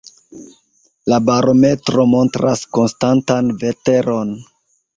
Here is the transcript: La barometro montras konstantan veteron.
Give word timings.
La 1.13 1.19
barometro 1.27 2.07
montras 2.15 2.65
konstantan 2.79 3.55
veteron. 3.65 4.37